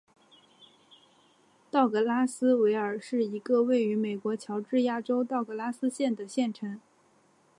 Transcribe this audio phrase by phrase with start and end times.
[1.69, 6.79] 道格拉斯维尔是一个位于美国乔治亚州道格拉斯县的城市。